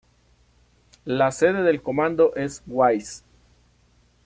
La 1.05 1.31
sede 1.31 1.61
del 1.61 1.83
condado 1.83 2.35
es 2.35 2.63
Wise. 2.65 3.21